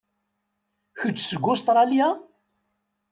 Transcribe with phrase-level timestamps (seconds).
[0.99, 2.09] Kečč seg Ustṛalya?